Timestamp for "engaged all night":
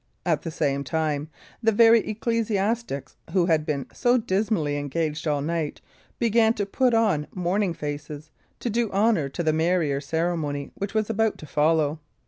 4.75-5.79